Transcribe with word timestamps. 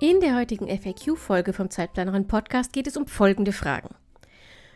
In 0.00 0.20
der 0.20 0.34
heutigen 0.34 0.66
FAQ-Folge 0.66 1.52
vom 1.52 1.70
Zeitplanerin 1.70 2.26
Podcast 2.26 2.72
geht 2.72 2.88
es 2.88 2.96
um 2.96 3.06
folgende 3.06 3.52
Fragen. 3.52 3.94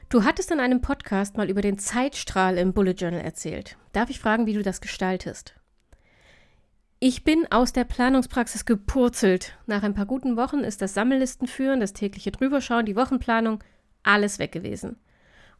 Du 0.09 0.23
hattest 0.23 0.53
in 0.53 0.61
einem 0.61 0.81
Podcast 0.81 1.37
mal 1.37 1.51
über 1.51 1.61
den 1.61 1.77
Zeitstrahl 1.77 2.57
im 2.57 2.73
Bullet 2.73 2.93
Journal 2.93 3.21
erzählt. 3.21 3.77
Darf 3.93 4.11
ich 4.11 4.21
fragen, 4.21 4.47
wie 4.47 4.55
du 4.55 4.63
das 4.63 4.81
gestaltest? 4.81 5.55
Ich 7.01 7.25
bin 7.25 7.51
aus 7.51 7.73
der 7.73 7.85
Planungspraxis 7.85 8.65
gepurzelt. 8.65 9.59
Nach 9.67 9.83
ein 9.83 9.95
paar 9.95 10.07
guten 10.07 10.37
Wochen 10.37 10.61
ist 10.61 10.83
das 10.83 10.95
Sammellistenführen, 10.95 11.81
das 11.81 11.93
tägliche 11.93 12.31
Drüberschauen, 12.31 12.87
die 12.87 12.97
Wochenplanung, 12.97 13.63
alles 14.05 14.39
weg 14.39 14.53
gewesen. 14.53 14.97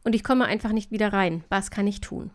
Und 0.05 0.15
ich 0.15 0.23
komme 0.23 0.45
einfach 0.45 0.71
nicht 0.71 0.89
wieder 0.89 1.11
rein. 1.11 1.43
Was 1.49 1.69
kann 1.69 1.85
ich 1.85 1.99
tun? 1.99 2.31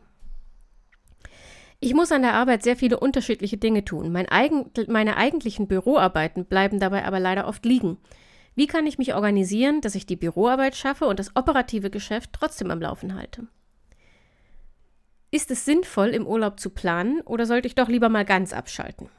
Ich 1.85 1.93
muss 1.93 2.13
an 2.13 2.23
der 2.23 2.33
Arbeit 2.33 2.63
sehr 2.63 2.77
viele 2.77 2.99
unterschiedliche 2.99 3.59
Dinge 3.59 3.85
tun. 3.85 4.11
Mein 4.11 4.27
eigen, 4.27 4.71
meine 4.87 5.19
eigentlichen 5.19 5.69
Büroarbeiten 5.69 6.47
bleiben 6.47 6.81
dabei 6.81 7.05
aber 7.05 7.21
leider 7.21 7.47
oft 7.47 7.63
liegen. 7.67 7.99
Wie 8.55 8.67
kann 8.67 8.87
ich 8.87 8.97
mich 8.97 9.15
organisieren, 9.15 9.83
dass 9.83 9.95
ich 9.95 10.07
die 10.07 10.17
Büroarbeit 10.17 10.77
schaffe 10.77 11.05
und 11.05 11.19
das 11.19 11.37
operative 11.37 11.91
Geschäft 11.91 12.31
trotzdem 12.33 12.71
am 12.71 12.81
Laufen 12.81 13.15
halte? 13.15 13.49
Ist 15.31 15.51
es 15.51 15.67
sinnvoll, 15.67 16.09
im 16.09 16.27
Urlaub 16.27 16.59
zu 16.59 16.71
planen 16.71 17.21
oder 17.21 17.45
sollte 17.45 17.69
ich 17.69 17.75
doch 17.75 17.91
lieber 17.91 18.09
mal 18.09 18.25
ganz 18.25 18.55
abschalten? 18.55 19.11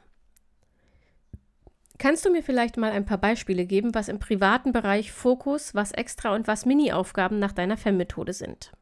Kannst 1.98 2.24
du 2.24 2.32
mir 2.32 2.42
vielleicht 2.42 2.78
mal 2.78 2.90
ein 2.90 3.06
paar 3.06 3.18
Beispiele 3.18 3.64
geben, 3.64 3.94
was 3.94 4.08
im 4.08 4.18
privaten 4.18 4.72
Bereich 4.72 5.12
Fokus, 5.12 5.76
was 5.76 5.92
Extra 5.92 6.34
und 6.34 6.48
was 6.48 6.66
Mini-Aufgaben 6.66 7.38
nach 7.38 7.52
deiner 7.52 7.76
FEM-Methode 7.76 8.32
sind? 8.32 8.72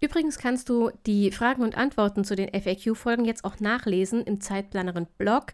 Übrigens 0.00 0.38
kannst 0.38 0.68
du 0.68 0.90
die 1.06 1.32
Fragen 1.32 1.62
und 1.62 1.76
Antworten 1.76 2.22
zu 2.22 2.36
den 2.36 2.50
FAQ-Folgen 2.54 3.24
jetzt 3.24 3.44
auch 3.44 3.58
nachlesen 3.58 4.22
im 4.22 4.40
Zeitplanerin-Blog. 4.40 5.52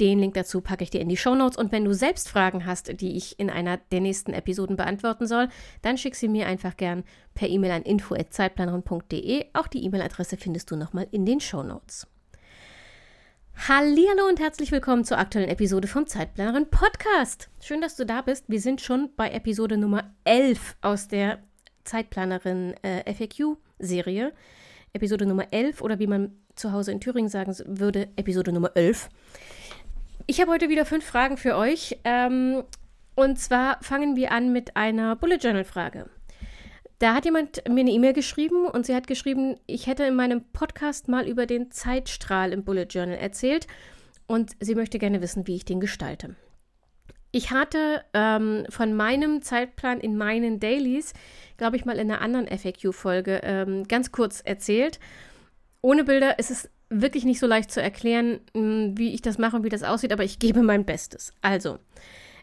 Den 0.00 0.18
Link 0.18 0.34
dazu 0.34 0.60
packe 0.60 0.82
ich 0.82 0.90
dir 0.90 1.00
in 1.00 1.08
die 1.08 1.16
Show 1.16 1.36
Notes. 1.36 1.56
Und 1.56 1.70
wenn 1.70 1.84
du 1.84 1.94
selbst 1.94 2.28
Fragen 2.28 2.66
hast, 2.66 3.00
die 3.00 3.16
ich 3.16 3.38
in 3.38 3.50
einer 3.50 3.76
der 3.76 4.00
nächsten 4.00 4.32
Episoden 4.32 4.76
beantworten 4.76 5.28
soll, 5.28 5.48
dann 5.82 5.96
schick 5.96 6.16
sie 6.16 6.26
mir 6.26 6.48
einfach 6.48 6.76
gern 6.76 7.04
per 7.34 7.48
E-Mail 7.48 7.70
an 7.70 7.82
info.zeitplanerin.de. 7.82 9.46
Auch 9.52 9.68
die 9.68 9.84
E-Mail-Adresse 9.84 10.38
findest 10.38 10.72
du 10.72 10.76
nochmal 10.76 11.06
in 11.12 11.24
den 11.24 11.38
Show 11.38 11.62
Notes. 11.62 12.08
Hallo 13.68 14.26
und 14.28 14.40
herzlich 14.40 14.72
willkommen 14.72 15.04
zur 15.04 15.18
aktuellen 15.18 15.48
Episode 15.48 15.86
vom 15.86 16.08
Zeitplanerin 16.08 16.68
Podcast. 16.68 17.48
Schön, 17.60 17.80
dass 17.80 17.94
du 17.94 18.04
da 18.04 18.22
bist. 18.22 18.46
Wir 18.48 18.60
sind 18.60 18.80
schon 18.80 19.10
bei 19.14 19.30
Episode 19.30 19.76
Nummer 19.76 20.12
11 20.24 20.74
aus 20.82 21.06
der 21.06 21.38
Zeitplanerin 21.84 22.74
äh, 22.82 23.12
FAQ-Serie. 23.12 24.32
Episode 24.92 25.26
Nummer 25.26 25.46
11 25.50 25.80
oder 25.82 25.98
wie 25.98 26.06
man 26.06 26.32
zu 26.54 26.72
Hause 26.72 26.92
in 26.92 27.00
Thüringen 27.00 27.28
sagen 27.28 27.54
würde, 27.66 28.08
Episode 28.16 28.52
Nummer 28.52 28.70
11. 28.74 29.08
Ich 30.26 30.40
habe 30.40 30.52
heute 30.52 30.68
wieder 30.68 30.84
fünf 30.84 31.04
Fragen 31.04 31.36
für 31.36 31.56
euch. 31.56 31.98
Ähm, 32.04 32.62
und 33.16 33.38
zwar 33.38 33.78
fangen 33.82 34.16
wir 34.16 34.32
an 34.32 34.52
mit 34.52 34.76
einer 34.76 35.16
Bullet 35.16 35.36
Journal-Frage. 35.36 36.08
Da 36.98 37.14
hat 37.14 37.24
jemand 37.24 37.68
mir 37.68 37.80
eine 37.80 37.90
E-Mail 37.90 38.12
geschrieben 38.12 38.66
und 38.66 38.86
sie 38.86 38.94
hat 38.94 39.06
geschrieben, 39.06 39.56
ich 39.66 39.86
hätte 39.86 40.04
in 40.04 40.14
meinem 40.14 40.44
Podcast 40.52 41.08
mal 41.08 41.26
über 41.28 41.46
den 41.46 41.70
Zeitstrahl 41.70 42.52
im 42.52 42.64
Bullet 42.64 42.86
Journal 42.88 43.18
erzählt 43.18 43.66
und 44.26 44.52
sie 44.60 44.74
möchte 44.74 44.98
gerne 44.98 45.20
wissen, 45.20 45.46
wie 45.46 45.56
ich 45.56 45.64
den 45.64 45.80
gestalte. 45.80 46.36
Ich 47.34 47.50
hatte 47.50 48.04
ähm, 48.12 48.64
von 48.68 48.94
meinem 48.94 49.42
Zeitplan 49.42 49.98
in 49.98 50.16
meinen 50.16 50.60
Dailies, 50.60 51.14
glaube 51.56 51.74
ich, 51.74 51.84
mal 51.84 51.98
in 51.98 52.08
einer 52.08 52.20
anderen 52.20 52.46
FAQ-Folge 52.46 53.40
ähm, 53.42 53.88
ganz 53.88 54.12
kurz 54.12 54.40
erzählt. 54.40 55.00
Ohne 55.80 56.04
Bilder 56.04 56.38
ist 56.38 56.52
es 56.52 56.70
wirklich 56.90 57.24
nicht 57.24 57.40
so 57.40 57.48
leicht 57.48 57.72
zu 57.72 57.82
erklären, 57.82 58.38
hm, 58.54 58.96
wie 58.96 59.12
ich 59.12 59.20
das 59.20 59.38
mache 59.38 59.56
und 59.56 59.64
wie 59.64 59.68
das 59.68 59.82
aussieht, 59.82 60.12
aber 60.12 60.22
ich 60.22 60.38
gebe 60.38 60.62
mein 60.62 60.84
Bestes. 60.84 61.34
Also, 61.42 61.80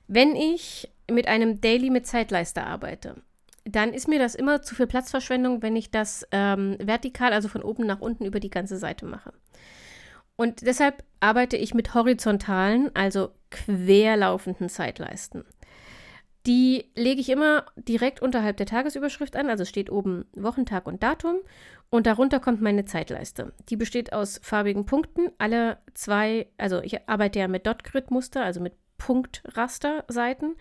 wenn 0.10 0.36
ich 0.36 0.92
mit 1.10 1.26
einem 1.26 1.62
Daily 1.62 1.90
mit 1.90 2.06
Zeitleiste 2.06 2.64
arbeite, 2.64 3.16
dann 3.64 3.94
ist 3.94 4.10
mir 4.10 4.20
das 4.20 4.36
immer 4.36 4.62
zu 4.62 4.76
viel 4.76 4.88
Platzverschwendung, 4.88 5.62
wenn 5.62 5.78
ich 5.78 5.92
das 5.92 6.28
ähm, 6.34 6.76
vertikal, 6.82 7.32
also 7.32 7.48
von 7.48 7.64
oben 7.64 7.86
nach 7.86 8.02
unten 8.02 8.26
über 8.26 8.42
die 8.42 8.50
ganze 8.50 8.76
Seite 8.76 9.06
mache. 9.06 9.32
Und 10.42 10.66
deshalb 10.66 11.04
arbeite 11.20 11.56
ich 11.56 11.76
mit 11.76 11.94
horizontalen, 11.94 12.90
also 12.96 13.30
querlaufenden 13.52 14.70
Zeitleisten. 14.70 15.46
Die 16.48 16.90
lege 16.96 17.22
ich 17.22 17.30
immer 17.30 17.68
direkt 17.76 18.24
unterhalb 18.24 18.58
der 18.58 18.66
Tagesüberschrift 18.66 19.36
an, 19.36 19.52
also 19.52 19.66
steht 19.66 19.92
oben 19.92 20.26
Wochentag 20.34 20.88
und 20.88 21.04
Datum 21.04 21.36
und 21.92 22.08
darunter 22.08 22.40
kommt 22.40 22.60
meine 22.60 22.86
Zeitleiste. 22.86 23.54
Die 23.70 23.76
besteht 23.76 24.14
aus 24.14 24.40
farbigen 24.42 24.88
Punkten, 24.88 25.30
alle 25.38 25.78
zwei, 25.94 26.48
also 26.58 26.82
ich 26.82 27.08
arbeite 27.08 27.38
ja 27.38 27.48
mit 27.48 27.68
Dot-Grid-Muster, 27.68 28.44
also 28.44 28.62
mit 28.62 28.74
Punktraster-Seiten 28.98 30.56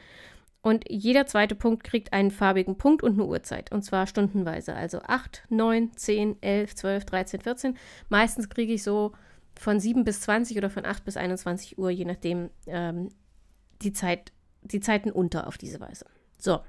und 0.60 0.84
jeder 0.90 1.24
zweite 1.24 1.54
Punkt 1.54 1.84
kriegt 1.84 2.12
einen 2.12 2.30
farbigen 2.30 2.76
Punkt 2.76 3.02
und 3.02 3.14
eine 3.14 3.24
Uhrzeit 3.24 3.72
und 3.72 3.82
zwar 3.82 4.06
stundenweise, 4.06 4.74
also 4.74 5.00
8, 5.00 5.44
9, 5.48 5.96
10, 5.96 6.42
11, 6.42 6.74
12, 6.74 7.04
13, 7.06 7.40
14. 7.40 7.78
Meistens 8.10 8.50
kriege 8.50 8.74
ich 8.74 8.82
so 8.82 9.12
von 9.60 9.78
7 9.78 10.04
bis 10.04 10.22
20 10.22 10.56
oder 10.56 10.70
von 10.70 10.86
8 10.86 11.04
bis 11.04 11.18
21 11.18 11.76
Uhr, 11.76 11.90
je 11.90 12.06
nachdem, 12.06 12.48
ähm, 12.66 13.10
die, 13.82 13.92
Zeit, 13.92 14.32
die 14.62 14.80
Zeiten 14.80 15.10
unter 15.10 15.46
auf 15.46 15.58
diese 15.58 15.80
Weise. 15.80 16.06
So. 16.38 16.60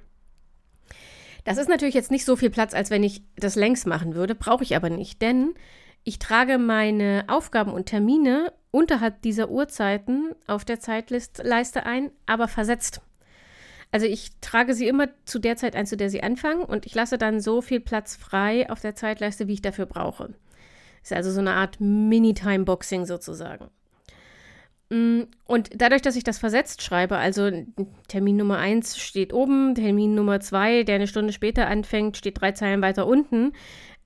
Das 1.45 1.57
ist 1.57 1.69
natürlich 1.69 1.95
jetzt 1.95 2.11
nicht 2.11 2.25
so 2.25 2.35
viel 2.35 2.49
Platz, 2.49 2.73
als 2.73 2.89
wenn 2.89 3.03
ich 3.03 3.23
das 3.37 3.55
längs 3.55 3.85
machen 3.85 4.13
würde, 4.13 4.35
brauche 4.35 4.65
ich 4.65 4.75
aber 4.75 4.89
nicht, 4.89 5.21
denn 5.21 5.53
ich 6.03 6.19
trage 6.19 6.57
meine 6.57 7.23
Aufgaben 7.27 7.71
und 7.71 7.85
Termine 7.85 8.51
unterhalb 8.71 9.21
dieser 9.21 9.49
Uhrzeiten 9.49 10.35
auf 10.45 10.65
der 10.65 10.81
Zeitleiste 10.81 11.85
ein, 11.85 12.11
aber 12.25 12.49
versetzt. 12.49 12.99
Also 13.93 14.05
ich 14.05 14.31
trage 14.41 14.73
sie 14.73 14.89
immer 14.89 15.07
zu 15.23 15.39
der 15.39 15.55
Zeit 15.55 15.77
ein, 15.77 15.85
zu 15.85 15.95
der 15.95 16.09
sie 16.09 16.23
anfangen 16.23 16.65
und 16.65 16.85
ich 16.85 16.93
lasse 16.93 17.17
dann 17.17 17.39
so 17.39 17.61
viel 17.61 17.79
Platz 17.79 18.17
frei 18.17 18.69
auf 18.69 18.81
der 18.81 18.95
Zeitleiste, 18.95 19.47
wie 19.47 19.53
ich 19.53 19.61
dafür 19.61 19.85
brauche. 19.85 20.33
Ist 21.01 21.13
also 21.13 21.31
so 21.31 21.39
eine 21.39 21.53
Art 21.53 21.79
Mini-Time-Boxing 21.79 23.05
sozusagen. 23.05 23.69
Mm, 24.89 25.21
und 25.45 25.69
dadurch, 25.73 26.01
dass 26.01 26.17
ich 26.17 26.23
das 26.23 26.37
versetzt 26.37 26.81
schreibe, 26.81 27.17
also 27.17 27.49
Termin 28.09 28.37
Nummer 28.37 28.57
1 28.57 28.97
steht 28.97 29.33
oben, 29.33 29.73
Termin 29.73 30.15
Nummer 30.15 30.41
2, 30.41 30.83
der 30.83 30.95
eine 30.95 31.07
Stunde 31.07 31.31
später 31.31 31.67
anfängt, 31.67 32.17
steht 32.17 32.41
drei 32.41 32.51
Zeilen 32.51 32.81
weiter 32.81 33.07
unten. 33.07 33.53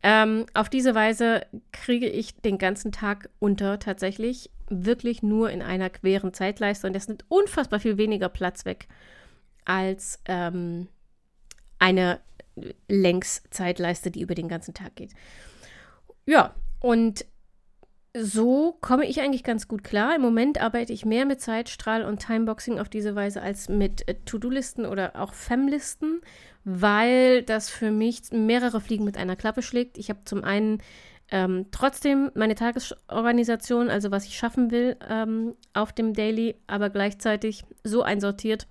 Ähm, 0.04 0.46
auf 0.54 0.70
diese 0.70 0.94
Weise 0.94 1.42
kriege 1.72 2.08
ich 2.08 2.40
den 2.42 2.60
ganzen 2.60 2.92
Tag 2.92 3.30
unter 3.40 3.80
tatsächlich 3.80 4.52
wirklich 4.70 5.24
nur 5.24 5.50
in 5.50 5.64
einer 5.64 5.90
queren 5.90 6.34
Zeitleiste 6.34 6.86
und 6.86 6.94
das 6.94 7.08
nimmt 7.08 7.26
unfassbar 7.30 7.80
viel 7.80 7.98
weniger 7.98 8.30
Platz 8.30 8.66
weg 8.66 8.88
als 9.66 10.20
ähm, 10.26 10.88
eine 11.80 12.20
Längszeitleiste, 12.88 14.12
die 14.12 14.22
über 14.22 14.36
den 14.36 14.48
ganzen 14.48 14.76
Tag 14.76 14.96
geht. 14.96 15.14
Ja, 16.28 16.54
und 16.86 17.26
so 18.16 18.78
komme 18.80 19.08
ich 19.08 19.20
eigentlich 19.20 19.44
ganz 19.44 19.68
gut 19.68 19.84
klar. 19.84 20.16
Im 20.16 20.22
Moment 20.22 20.62
arbeite 20.62 20.94
ich 20.94 21.04
mehr 21.04 21.26
mit 21.26 21.42
Zeitstrahl 21.42 22.06
und 22.06 22.20
Timeboxing 22.20 22.78
auf 22.78 22.90
diese 22.90 23.16
Weise 23.16 23.42
als 23.42 23.70
mit 23.70 24.08
äh, 24.08 24.14
To-Do-Listen 24.24 24.86
oder 24.86 25.20
auch 25.20 25.34
Fem-Listen, 25.34 26.22
weil 26.64 27.42
das 27.42 27.72
für 27.72 27.90
mich 27.90 28.32
mehrere 28.32 28.82
Fliegen 28.82 29.04
mit 29.04 29.18
einer 29.18 29.36
Klappe 29.36 29.64
schlägt. 29.64 29.98
Ich 29.98 30.12
habe 30.12 30.20
zum 30.26 30.44
einen 30.44 30.78
ähm, 31.32 31.66
trotzdem 31.72 32.30
meine 32.36 32.54
Tagesorganisation, 32.54 33.90
also 33.90 34.12
was 34.12 34.26
ich 34.26 34.38
schaffen 34.38 34.70
will, 34.70 34.96
ähm, 35.10 35.56
auf 35.74 35.92
dem 35.92 36.14
Daily, 36.14 36.54
aber 36.68 36.92
gleichzeitig 36.92 37.64
so 37.84 38.04
einsortiert, 38.04 38.68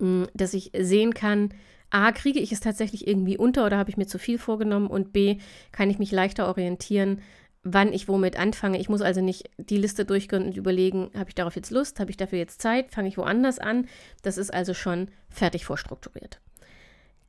mh, 0.00 0.26
dass 0.34 0.52
ich 0.52 0.70
sehen 0.78 1.14
kann, 1.14 1.54
A, 1.90 2.12
kriege 2.12 2.38
ich 2.38 2.52
es 2.52 2.60
tatsächlich 2.60 3.06
irgendwie 3.06 3.36
unter 3.36 3.66
oder 3.66 3.76
habe 3.76 3.90
ich 3.90 3.96
mir 3.96 4.06
zu 4.06 4.18
viel 4.18 4.38
vorgenommen 4.38 4.86
und 4.86 5.12
B, 5.12 5.38
kann 5.72 5.90
ich 5.90 5.98
mich 5.98 6.12
leichter 6.12 6.46
orientieren, 6.46 7.20
wann 7.62 7.92
ich 7.92 8.08
womit 8.08 8.38
anfange. 8.38 8.78
Ich 8.78 8.88
muss 8.88 9.02
also 9.02 9.20
nicht 9.20 9.50
die 9.58 9.76
Liste 9.76 10.04
durchgehen 10.04 10.44
und 10.44 10.56
überlegen, 10.56 11.10
habe 11.14 11.28
ich 11.28 11.34
darauf 11.34 11.56
jetzt 11.56 11.70
Lust, 11.70 12.00
habe 12.00 12.10
ich 12.10 12.16
dafür 12.16 12.38
jetzt 12.38 12.62
Zeit, 12.62 12.92
fange 12.92 13.08
ich 13.08 13.18
woanders 13.18 13.58
an. 13.58 13.86
Das 14.22 14.38
ist 14.38 14.52
also 14.52 14.72
schon 14.72 15.08
fertig 15.28 15.66
vorstrukturiert. 15.66 16.40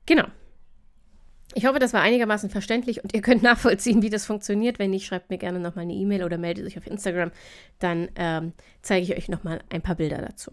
Genau. 0.06 0.26
Ich 1.54 1.66
hoffe, 1.66 1.80
das 1.80 1.92
war 1.92 2.02
einigermaßen 2.02 2.50
verständlich 2.50 3.04
und 3.04 3.14
ihr 3.14 3.22
könnt 3.22 3.44
nachvollziehen, 3.44 4.02
wie 4.02 4.10
das 4.10 4.26
funktioniert. 4.26 4.80
Wenn 4.80 4.92
nicht, 4.92 5.06
schreibt 5.06 5.30
mir 5.30 5.38
gerne 5.38 5.60
nochmal 5.60 5.84
eine 5.84 5.94
E-Mail 5.94 6.24
oder 6.24 6.38
meldet 6.38 6.66
euch 6.66 6.78
auf 6.78 6.88
Instagram. 6.88 7.32
Dann 7.80 8.10
ähm, 8.16 8.54
zeige 8.82 9.04
ich 9.04 9.18
euch 9.18 9.28
nochmal 9.28 9.62
ein 9.70 9.82
paar 9.82 9.96
Bilder 9.96 10.20
dazu. 10.20 10.52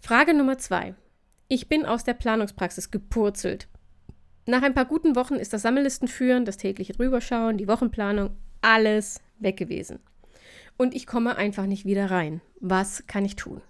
Frage 0.00 0.34
Nummer 0.34 0.58
zwei. 0.58 0.94
Ich 1.50 1.66
bin 1.66 1.86
aus 1.86 2.04
der 2.04 2.12
Planungspraxis 2.12 2.90
gepurzelt. 2.90 3.68
Nach 4.44 4.62
ein 4.62 4.74
paar 4.74 4.84
guten 4.84 5.16
Wochen 5.16 5.34
ist 5.34 5.54
das 5.54 5.62
Sammellistenführen, 5.62 6.44
das 6.44 6.58
tägliche 6.58 6.92
Drüberschauen, 6.92 7.56
die 7.56 7.68
Wochenplanung, 7.68 8.36
alles 8.60 9.22
weg 9.38 9.56
gewesen. 9.56 9.98
Und 10.76 10.94
ich 10.94 11.06
komme 11.06 11.36
einfach 11.36 11.64
nicht 11.64 11.86
wieder 11.86 12.10
rein. 12.10 12.42
Was 12.60 13.06
kann 13.06 13.24
ich 13.24 13.36
tun? 13.36 13.62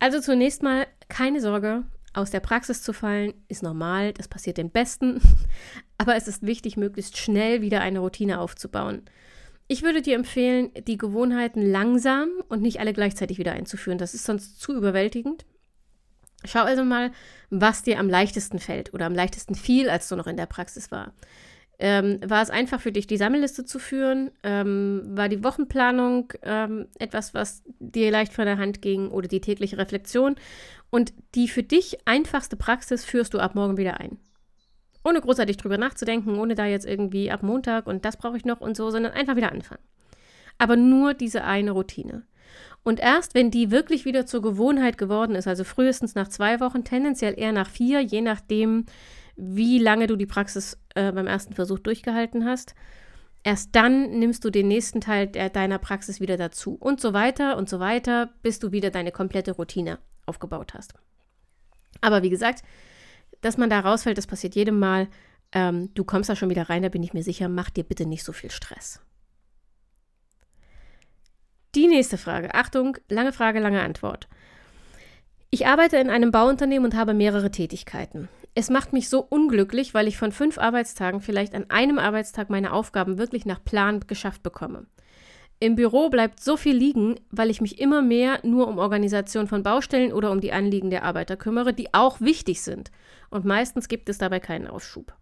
Also 0.00 0.20
zunächst 0.20 0.64
mal 0.64 0.88
keine 1.08 1.40
Sorge, 1.40 1.84
aus 2.12 2.32
der 2.32 2.40
Praxis 2.40 2.82
zu 2.82 2.92
fallen 2.92 3.34
ist 3.46 3.62
normal, 3.62 4.12
das 4.12 4.26
passiert 4.26 4.56
den 4.56 4.70
Besten, 4.70 5.20
aber 5.98 6.16
es 6.16 6.26
ist 6.26 6.44
wichtig, 6.44 6.76
möglichst 6.76 7.16
schnell 7.18 7.62
wieder 7.62 7.82
eine 7.82 8.00
Routine 8.00 8.40
aufzubauen. 8.40 9.02
Ich 9.68 9.82
würde 9.82 10.02
dir 10.02 10.16
empfehlen, 10.16 10.70
die 10.88 10.98
Gewohnheiten 10.98 11.62
langsam 11.62 12.30
und 12.48 12.62
nicht 12.62 12.80
alle 12.80 12.92
gleichzeitig 12.92 13.38
wieder 13.38 13.52
einzuführen. 13.52 13.98
Das 13.98 14.14
ist 14.14 14.24
sonst 14.24 14.60
zu 14.60 14.74
überwältigend. 14.74 15.44
Schau 16.44 16.62
also 16.62 16.84
mal, 16.84 17.10
was 17.50 17.82
dir 17.82 17.98
am 17.98 18.08
leichtesten 18.08 18.58
fällt 18.58 18.92
oder 18.94 19.06
am 19.06 19.14
leichtesten 19.14 19.54
fiel, 19.54 19.88
als 19.88 20.08
du 20.08 20.16
noch 20.16 20.26
in 20.26 20.36
der 20.36 20.46
Praxis 20.46 20.90
war. 20.90 21.12
Ähm, 21.78 22.20
war 22.26 22.42
es 22.42 22.48
einfach 22.48 22.80
für 22.80 22.92
dich, 22.92 23.06
die 23.06 23.18
Sammelliste 23.18 23.64
zu 23.64 23.78
führen? 23.78 24.30
Ähm, 24.42 25.02
war 25.10 25.28
die 25.28 25.44
Wochenplanung 25.44 26.32
ähm, 26.42 26.86
etwas, 26.98 27.34
was 27.34 27.62
dir 27.80 28.10
leicht 28.10 28.32
von 28.32 28.46
der 28.46 28.56
Hand 28.56 28.80
ging 28.80 29.08
oder 29.08 29.28
die 29.28 29.42
tägliche 29.42 29.76
Reflexion? 29.76 30.36
Und 30.88 31.12
die 31.34 31.48
für 31.48 31.62
dich 31.62 31.98
einfachste 32.06 32.56
Praxis 32.56 33.04
führst 33.04 33.34
du 33.34 33.38
ab 33.38 33.54
morgen 33.54 33.76
wieder 33.76 34.00
ein. 34.00 34.18
Ohne 35.04 35.20
großartig 35.20 35.58
drüber 35.58 35.76
nachzudenken, 35.76 36.38
ohne 36.38 36.54
da 36.54 36.64
jetzt 36.64 36.86
irgendwie 36.86 37.30
ab 37.30 37.42
Montag 37.42 37.86
und 37.86 38.04
das 38.04 38.16
brauche 38.16 38.38
ich 38.38 38.44
noch 38.44 38.60
und 38.60 38.76
so, 38.76 38.90
sondern 38.90 39.12
einfach 39.12 39.36
wieder 39.36 39.52
anfangen. 39.52 39.82
Aber 40.58 40.76
nur 40.76 41.12
diese 41.12 41.44
eine 41.44 41.72
Routine. 41.72 42.22
Und 42.86 43.00
erst 43.00 43.34
wenn 43.34 43.50
die 43.50 43.72
wirklich 43.72 44.04
wieder 44.04 44.26
zur 44.26 44.42
Gewohnheit 44.42 44.96
geworden 44.96 45.34
ist, 45.34 45.48
also 45.48 45.64
frühestens 45.64 46.14
nach 46.14 46.28
zwei 46.28 46.60
Wochen, 46.60 46.84
tendenziell 46.84 47.36
eher 47.36 47.50
nach 47.50 47.68
vier, 47.68 48.00
je 48.00 48.20
nachdem, 48.20 48.86
wie 49.34 49.80
lange 49.80 50.06
du 50.06 50.14
die 50.14 50.24
Praxis 50.24 50.78
äh, 50.94 51.10
beim 51.10 51.26
ersten 51.26 51.52
Versuch 51.52 51.80
durchgehalten 51.80 52.44
hast. 52.44 52.76
Erst 53.42 53.74
dann 53.74 54.20
nimmst 54.20 54.44
du 54.44 54.50
den 54.50 54.68
nächsten 54.68 55.00
Teil 55.00 55.26
der, 55.26 55.50
deiner 55.50 55.78
Praxis 55.78 56.20
wieder 56.20 56.36
dazu 56.36 56.76
und 56.78 57.00
so 57.00 57.12
weiter 57.12 57.56
und 57.56 57.68
so 57.68 57.80
weiter, 57.80 58.30
bis 58.42 58.60
du 58.60 58.70
wieder 58.70 58.90
deine 58.90 59.10
komplette 59.10 59.50
Routine 59.50 59.98
aufgebaut 60.24 60.72
hast. 60.72 60.94
Aber 62.02 62.22
wie 62.22 62.30
gesagt, 62.30 62.62
dass 63.40 63.58
man 63.58 63.68
da 63.68 63.80
rausfällt, 63.80 64.16
das 64.16 64.28
passiert 64.28 64.54
jedem 64.54 64.78
Mal. 64.78 65.08
Ähm, 65.50 65.92
du 65.94 66.04
kommst 66.04 66.30
da 66.30 66.36
schon 66.36 66.50
wieder 66.50 66.68
rein, 66.70 66.84
da 66.84 66.88
bin 66.88 67.02
ich 67.02 67.14
mir 67.14 67.24
sicher. 67.24 67.48
Mach 67.48 67.68
dir 67.68 67.82
bitte 67.82 68.06
nicht 68.06 68.22
so 68.22 68.32
viel 68.32 68.52
Stress. 68.52 69.00
Die 71.76 71.88
nächste 71.88 72.16
Frage. 72.16 72.54
Achtung, 72.54 72.96
lange 73.10 73.34
Frage, 73.34 73.60
lange 73.60 73.82
Antwort. 73.82 74.28
Ich 75.50 75.66
arbeite 75.66 75.98
in 75.98 76.08
einem 76.08 76.30
Bauunternehmen 76.30 76.86
und 76.86 76.96
habe 76.96 77.12
mehrere 77.12 77.50
Tätigkeiten. 77.50 78.30
Es 78.54 78.70
macht 78.70 78.94
mich 78.94 79.10
so 79.10 79.20
unglücklich, 79.20 79.92
weil 79.92 80.08
ich 80.08 80.16
von 80.16 80.32
fünf 80.32 80.56
Arbeitstagen 80.56 81.20
vielleicht 81.20 81.54
an 81.54 81.66
einem 81.68 81.98
Arbeitstag 81.98 82.48
meine 82.48 82.72
Aufgaben 82.72 83.18
wirklich 83.18 83.44
nach 83.44 83.62
Plan 83.62 84.00
geschafft 84.06 84.42
bekomme. 84.42 84.86
Im 85.60 85.74
Büro 85.74 86.08
bleibt 86.08 86.40
so 86.40 86.56
viel 86.56 86.74
liegen, 86.74 87.16
weil 87.30 87.50
ich 87.50 87.60
mich 87.60 87.78
immer 87.78 88.00
mehr 88.00 88.40
nur 88.42 88.68
um 88.68 88.78
Organisation 88.78 89.46
von 89.46 89.62
Baustellen 89.62 90.14
oder 90.14 90.30
um 90.30 90.40
die 90.40 90.52
Anliegen 90.52 90.88
der 90.88 91.04
Arbeiter 91.04 91.36
kümmere, 91.36 91.74
die 91.74 91.92
auch 91.92 92.22
wichtig 92.22 92.62
sind. 92.62 92.90
Und 93.28 93.44
meistens 93.44 93.88
gibt 93.88 94.08
es 94.08 94.16
dabei 94.16 94.40
keinen 94.40 94.66
Aufschub. 94.66 95.12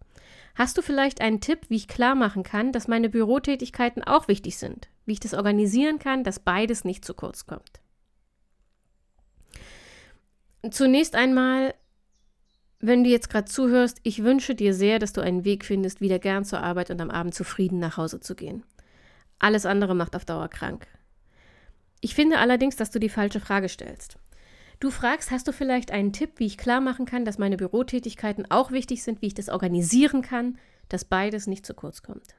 Hast 0.55 0.77
du 0.77 0.81
vielleicht 0.81 1.19
einen 1.19 1.41
Tipp, 1.41 1.63
wie 1.67 1.75
ich 1.75 1.89
klar 1.89 2.15
machen 2.15 2.43
kann, 2.43 2.71
dass 2.71 2.87
meine 2.87 3.09
Bürotätigkeiten 3.09 4.05
auch 4.05 4.29
wichtig 4.29 4.57
sind? 4.57 4.87
Wie 5.05 5.13
ich 5.13 5.19
das 5.19 5.33
organisieren 5.33 5.99
kann, 5.99 6.23
dass 6.23 6.39
beides 6.39 6.83
nicht 6.83 7.05
zu 7.05 7.13
kurz 7.13 7.45
kommt? 7.45 7.79
Zunächst 10.71 11.15
einmal 11.15 11.75
wenn 12.87 13.03
du 13.03 13.09
jetzt 13.09 13.29
gerade 13.29 13.45
zuhörst, 13.45 13.99
ich 14.03 14.23
wünsche 14.23 14.53
dir 14.53 14.73
sehr, 14.73 14.99
dass 14.99 15.13
du 15.13 15.21
einen 15.21 15.45
Weg 15.45 15.65
findest, 15.65 16.01
wieder 16.01 16.19
gern 16.19 16.45
zur 16.45 16.61
Arbeit 16.61 16.91
und 16.91 17.01
am 17.01 17.09
Abend 17.09 17.33
zufrieden 17.33 17.79
nach 17.79 17.97
Hause 17.97 18.19
zu 18.19 18.35
gehen. 18.35 18.63
Alles 19.39 19.65
andere 19.65 19.95
macht 19.95 20.15
auf 20.15 20.25
Dauer 20.25 20.49
krank. 20.49 20.87
Ich 22.01 22.13
finde 22.13 22.37
allerdings, 22.37 22.75
dass 22.75 22.91
du 22.91 22.99
die 22.99 23.09
falsche 23.09 23.39
Frage 23.39 23.69
stellst. 23.69 24.17
Du 24.79 24.91
fragst, 24.91 25.31
hast 25.31 25.47
du 25.47 25.53
vielleicht 25.53 25.91
einen 25.91 26.13
Tipp, 26.13 26.33
wie 26.37 26.45
ich 26.45 26.57
klar 26.57 26.81
machen 26.81 27.05
kann, 27.05 27.25
dass 27.25 27.37
meine 27.37 27.57
Bürotätigkeiten 27.57 28.51
auch 28.51 28.71
wichtig 28.71 29.03
sind, 29.03 29.21
wie 29.21 29.27
ich 29.27 29.33
das 29.33 29.49
organisieren 29.49 30.21
kann, 30.21 30.57
dass 30.89 31.05
beides 31.05 31.47
nicht 31.47 31.65
zu 31.65 31.73
kurz 31.73 32.03
kommt. 32.03 32.35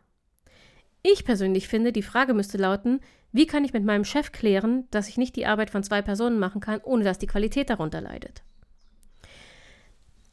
Ich 1.08 1.25
persönlich 1.25 1.69
finde, 1.69 1.93
die 1.93 2.03
Frage 2.03 2.35
müsste 2.35 2.58
lauten, 2.58 3.00
wie 3.31 3.47
kann 3.47 3.64
ich 3.64 3.73
mit 3.73 3.85
meinem 3.85 4.05
Chef 4.05 4.32
klären, 4.32 4.88
dass 4.91 5.08
ich 5.08 5.17
nicht 5.17 5.37
die 5.37 5.47
Arbeit 5.47 5.70
von 5.70 5.85
zwei 5.85 6.03
Personen 6.03 6.41
machen 6.41 6.61
kann, 6.61 6.81
ohne 6.82 7.05
dass 7.05 7.19
die 7.19 7.29
Qualität 7.29 7.70
darunter 7.70 8.00
leidet. 8.00 8.43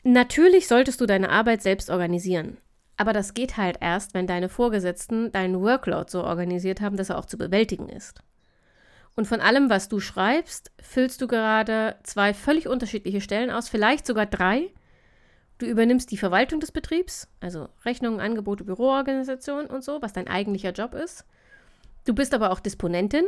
Natürlich 0.04 0.68
solltest 0.68 1.00
du 1.00 1.06
deine 1.06 1.30
Arbeit 1.30 1.62
selbst 1.62 1.92
organisieren. 1.92 2.58
Aber 2.98 3.14
das 3.14 3.36
geht 3.36 3.56
halt 3.58 3.78
erst, 3.82 4.16
wenn 4.16 4.26
deine 4.26 4.50
Vorgesetzten 4.50 5.32
deinen 5.32 5.62
Workload 5.62 6.10
so 6.10 6.24
organisiert 6.24 6.82
haben, 6.82 6.98
dass 6.98 7.10
er 7.12 7.20
auch 7.20 7.26
zu 7.26 7.38
bewältigen 7.38 7.88
ist. 7.88 8.22
Und 9.16 9.28
von 9.28 9.42
allem, 9.42 9.70
was 9.70 9.90
du 9.90 10.00
schreibst, 10.00 10.72
füllst 10.82 11.22
du 11.22 11.28
gerade 11.28 11.98
zwei 12.02 12.34
völlig 12.34 12.68
unterschiedliche 12.68 13.22
Stellen 13.22 13.52
aus, 13.52 13.70
vielleicht 13.70 14.08
sogar 14.08 14.26
drei. 14.26 14.72
Du 15.64 15.70
übernimmst 15.70 16.12
die 16.12 16.18
Verwaltung 16.18 16.60
des 16.60 16.74
Betriebs, 16.74 17.30
also 17.40 17.70
Rechnungen, 17.86 18.20
Angebote, 18.20 18.66
Büroorganisation 18.66 19.68
und 19.68 19.82
so, 19.82 20.02
was 20.02 20.12
dein 20.12 20.28
eigentlicher 20.28 20.74
Job 20.74 20.94
ist. 20.94 21.24
Du 22.04 22.14
bist 22.14 22.34
aber 22.34 22.52
auch 22.52 22.60
Disponentin, 22.60 23.24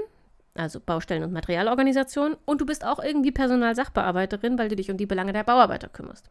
also 0.54 0.82
Baustellen- 0.82 1.24
und 1.24 1.32
Materialorganisation, 1.32 2.36
und 2.44 2.60
du 2.60 2.66
bist 2.66 2.84
auch 2.84 3.00
irgendwie 3.02 3.32
Personalsachbearbeiterin, 3.32 4.58
weil 4.58 4.68
du 4.68 4.76
dich 4.76 4.92
um 4.92 4.98
die 4.98 5.06
Belange 5.06 5.32
der 5.32 5.46
Bauarbeiter 5.46 5.88
kümmerst. 5.88 6.30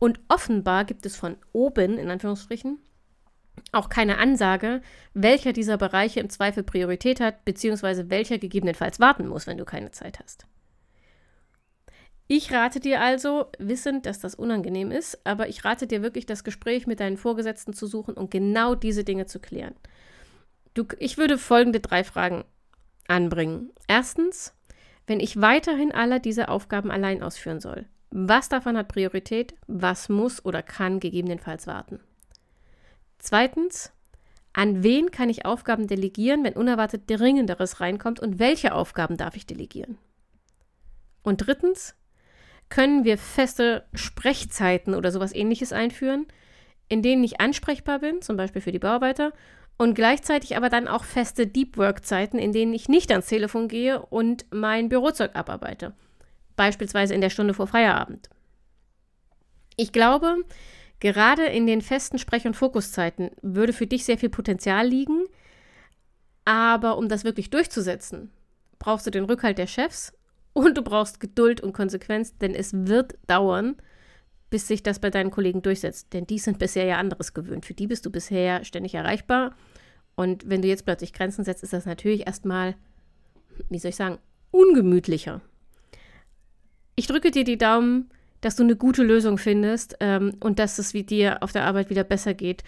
Und 0.00 0.18
offenbar 0.26 0.84
gibt 0.84 1.06
es 1.06 1.14
von 1.14 1.36
oben, 1.52 1.96
in 1.96 2.10
Anführungsstrichen, 2.10 2.80
auch 3.70 3.88
keine 3.88 4.18
Ansage, 4.18 4.82
welcher 5.14 5.52
dieser 5.52 5.76
Bereiche 5.76 6.18
im 6.18 6.28
Zweifel 6.28 6.64
Priorität 6.64 7.20
hat, 7.20 7.44
beziehungsweise 7.44 8.10
welcher 8.10 8.38
gegebenenfalls 8.38 8.98
warten 8.98 9.28
muss, 9.28 9.46
wenn 9.46 9.58
du 9.58 9.64
keine 9.64 9.92
Zeit 9.92 10.18
hast. 10.18 10.44
Ich 12.32 12.52
rate 12.52 12.78
dir 12.78 13.00
also, 13.00 13.46
wissend, 13.58 14.06
dass 14.06 14.20
das 14.20 14.36
unangenehm 14.36 14.92
ist, 14.92 15.18
aber 15.26 15.48
ich 15.48 15.64
rate 15.64 15.88
dir 15.88 16.00
wirklich, 16.00 16.26
das 16.26 16.44
Gespräch 16.44 16.86
mit 16.86 17.00
deinen 17.00 17.16
Vorgesetzten 17.16 17.72
zu 17.72 17.88
suchen 17.88 18.14
und 18.14 18.30
genau 18.30 18.76
diese 18.76 19.02
Dinge 19.02 19.26
zu 19.26 19.40
klären. 19.40 19.74
Du, 20.74 20.84
ich 21.00 21.18
würde 21.18 21.38
folgende 21.38 21.80
drei 21.80 22.04
Fragen 22.04 22.44
anbringen. 23.08 23.72
Erstens, 23.88 24.54
wenn 25.08 25.18
ich 25.18 25.40
weiterhin 25.40 25.90
alle 25.90 26.20
diese 26.20 26.50
Aufgaben 26.50 26.92
allein 26.92 27.20
ausführen 27.20 27.58
soll, 27.58 27.86
was 28.12 28.48
davon 28.48 28.76
hat 28.76 28.86
Priorität? 28.86 29.54
Was 29.66 30.08
muss 30.08 30.44
oder 30.44 30.62
kann 30.62 31.00
gegebenenfalls 31.00 31.66
warten? 31.66 31.98
Zweitens, 33.18 33.90
an 34.52 34.84
wen 34.84 35.10
kann 35.10 35.30
ich 35.30 35.46
Aufgaben 35.46 35.88
delegieren, 35.88 36.44
wenn 36.44 36.54
unerwartet 36.54 37.10
Dringenderes 37.10 37.80
reinkommt 37.80 38.20
und 38.20 38.38
welche 38.38 38.72
Aufgaben 38.72 39.16
darf 39.16 39.34
ich 39.34 39.46
delegieren? 39.46 39.98
Und 41.24 41.44
drittens, 41.44 41.96
können 42.70 43.04
wir 43.04 43.18
feste 43.18 43.84
Sprechzeiten 43.94 44.94
oder 44.94 45.12
sowas 45.12 45.34
ähnliches 45.34 45.72
einführen, 45.72 46.26
in 46.88 47.02
denen 47.02 47.22
ich 47.22 47.40
ansprechbar 47.40 47.98
bin, 47.98 48.22
zum 48.22 48.36
Beispiel 48.36 48.62
für 48.62 48.72
die 48.72 48.78
Bauarbeiter, 48.78 49.32
und 49.76 49.94
gleichzeitig 49.94 50.56
aber 50.56 50.68
dann 50.68 50.88
auch 50.88 51.04
feste 51.04 51.46
Deep 51.46 51.76
Work 51.76 52.04
Zeiten, 52.04 52.38
in 52.38 52.52
denen 52.52 52.74
ich 52.74 52.88
nicht 52.88 53.10
ans 53.10 53.26
Telefon 53.26 53.68
gehe 53.68 54.00
und 54.00 54.46
mein 54.50 54.88
Bürozeug 54.88 55.34
abarbeite 55.34 55.94
beispielsweise 56.60 57.14
in 57.14 57.22
der 57.22 57.30
Stunde 57.30 57.54
vor 57.54 57.66
Feierabend. 57.66 58.28
Ich 59.76 59.92
glaube, 59.92 60.36
gerade 60.98 61.46
in 61.46 61.66
den 61.66 61.80
festen 61.80 62.18
Sprech- 62.18 62.44
und 62.44 62.52
Fokuszeiten 62.52 63.30
würde 63.40 63.72
für 63.72 63.86
dich 63.86 64.04
sehr 64.04 64.18
viel 64.18 64.28
Potenzial 64.28 64.86
liegen, 64.86 65.24
aber 66.44 66.98
um 66.98 67.08
das 67.08 67.24
wirklich 67.24 67.48
durchzusetzen, 67.48 68.30
brauchst 68.78 69.06
du 69.06 69.10
den 69.10 69.24
Rückhalt 69.24 69.56
der 69.56 69.66
Chefs 69.66 70.12
und 70.52 70.76
du 70.76 70.82
brauchst 70.82 71.20
Geduld 71.20 71.60
und 71.60 71.72
Konsequenz, 71.72 72.36
denn 72.38 72.54
es 72.54 72.72
wird 72.72 73.16
dauern, 73.26 73.76
bis 74.50 74.66
sich 74.66 74.82
das 74.82 74.98
bei 74.98 75.10
deinen 75.10 75.30
Kollegen 75.30 75.62
durchsetzt. 75.62 76.12
Denn 76.12 76.26
die 76.26 76.38
sind 76.38 76.58
bisher 76.58 76.84
ja 76.84 76.98
anderes 76.98 77.34
gewöhnt. 77.34 77.64
Für 77.64 77.74
die 77.74 77.86
bist 77.86 78.04
du 78.04 78.10
bisher 78.10 78.64
ständig 78.64 78.94
erreichbar. 78.94 79.54
Und 80.16 80.48
wenn 80.48 80.60
du 80.60 80.68
jetzt 80.68 80.84
plötzlich 80.84 81.12
Grenzen 81.12 81.44
setzt, 81.44 81.62
ist 81.62 81.72
das 81.72 81.86
natürlich 81.86 82.26
erstmal, 82.26 82.74
wie 83.68 83.78
soll 83.78 83.90
ich 83.90 83.96
sagen, 83.96 84.18
ungemütlicher. 84.50 85.40
Ich 86.96 87.06
drücke 87.06 87.30
dir 87.30 87.44
die 87.44 87.58
Daumen, 87.58 88.10
dass 88.40 88.56
du 88.56 88.64
eine 88.64 88.76
gute 88.76 89.02
Lösung 89.02 89.38
findest 89.38 89.96
ähm, 90.00 90.36
und 90.40 90.58
dass 90.58 90.78
es 90.78 90.94
wie 90.94 91.04
dir 91.04 91.42
auf 91.42 91.52
der 91.52 91.64
Arbeit 91.64 91.88
wieder 91.90 92.04
besser 92.04 92.34
geht. 92.34 92.64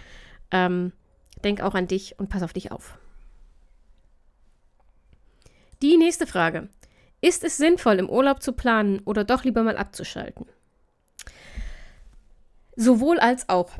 Ähm, 0.51 0.93
denk 1.45 1.61
auch 1.61 1.75
an 1.75 1.89
dich 1.89 2.19
und 2.19 2.29
pass 2.29 2.43
auf 2.43 2.53
dich 2.53 2.71
auf. 2.71 2.99
Die 5.83 5.97
nächste 5.97 6.27
Frage. 6.27 6.69
Ist 7.25 7.45
es 7.45 7.57
sinnvoll, 7.57 8.00
im 8.00 8.11
Urlaub 8.11 8.43
zu 8.43 8.52
planen 8.52 9.00
oder 9.05 9.23
doch 9.23 9.45
lieber 9.45 9.62
mal 9.62 9.76
abzuschalten? 9.76 10.45
Sowohl 12.75 13.21
als 13.21 13.49
auch. 13.49 13.71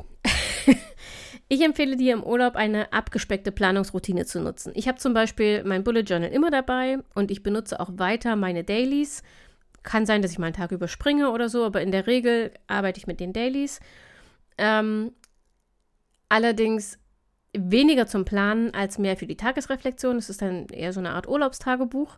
ich 1.49 1.61
empfehle 1.61 1.97
dir 1.97 2.13
im 2.13 2.23
Urlaub 2.23 2.55
eine 2.55 2.93
abgespeckte 2.93 3.51
Planungsroutine 3.51 4.25
zu 4.25 4.39
nutzen. 4.39 4.71
Ich 4.75 4.87
habe 4.87 4.97
zum 4.97 5.13
Beispiel 5.13 5.65
mein 5.65 5.83
Bullet 5.83 6.03
Journal 6.03 6.31
immer 6.31 6.51
dabei 6.51 6.99
und 7.15 7.31
ich 7.31 7.43
benutze 7.43 7.81
auch 7.81 7.89
weiter 7.97 8.37
meine 8.37 8.63
Dailies 8.63 9.23
Kann 9.83 10.05
sein, 10.05 10.21
dass 10.21 10.31
ich 10.31 10.39
mal 10.39 10.45
einen 10.47 10.55
Tag 10.55 10.71
überspringe 10.71 11.29
oder 11.29 11.49
so, 11.49 11.65
aber 11.65 11.81
in 11.81 11.91
der 11.91 12.07
Regel 12.07 12.53
arbeite 12.67 12.97
ich 12.97 13.07
mit 13.07 13.19
den 13.19 13.33
Dailies. 13.33 13.81
Ähm, 14.57 15.11
allerdings 16.29 16.97
weniger 17.51 18.07
zum 18.07 18.23
Planen 18.23 18.73
als 18.73 18.97
mehr 18.97 19.17
für 19.17 19.27
die 19.27 19.35
Tagesreflexion. 19.35 20.15
Es 20.15 20.29
ist 20.29 20.41
dann 20.41 20.67
eher 20.67 20.93
so 20.93 21.01
eine 21.01 21.11
Art 21.11 21.27
Urlaubstagebuch. 21.27 22.17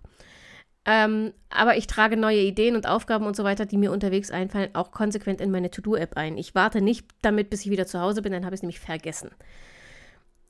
Ähm, 0.85 1.33
aber 1.49 1.77
ich 1.77 1.87
trage 1.87 2.15
neue 2.15 2.41
Ideen 2.41 2.75
und 2.75 2.87
Aufgaben 2.87 3.25
und 3.25 3.35
so 3.35 3.43
weiter, 3.43 3.65
die 3.65 3.77
mir 3.77 3.91
unterwegs 3.91 4.29
einfallen, 4.29 4.69
auch 4.73 4.91
konsequent 4.91 5.41
in 5.41 5.49
meine 5.49 5.71
To-Do-App 5.71 6.15
ein. 6.15 6.37
Ich 6.37 6.53
warte 6.53 6.79
nicht 6.81 7.07
damit, 7.21 7.49
bis 7.49 7.65
ich 7.65 7.71
wieder 7.71 7.87
zu 7.87 7.99
Hause 7.99 8.21
bin, 8.21 8.31
dann 8.31 8.45
habe 8.45 8.53
ich 8.53 8.59
es 8.59 8.63
nämlich 8.63 8.79
vergessen. 8.79 9.31